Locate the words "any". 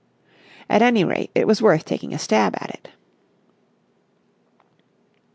0.81-1.03